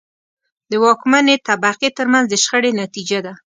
د 0.69 0.71
واکمنې 0.83 1.35
طبقې 1.47 1.89
ترمنځ 1.97 2.25
د 2.29 2.33
شخړې 2.43 2.71
نتیجه 2.81 3.19
ده. 3.25 3.33